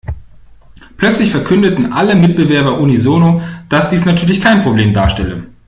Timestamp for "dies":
3.91-4.03